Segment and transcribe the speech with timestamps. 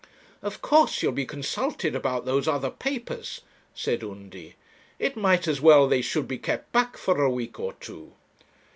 [0.41, 3.41] 'Of course you'll be consulted about those other papers,'
[3.75, 4.55] said Undy.
[4.97, 8.11] 'It might be as well they should be kept back for a week or two.'